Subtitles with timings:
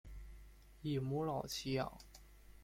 [0.81, 1.99] 以母老乞养。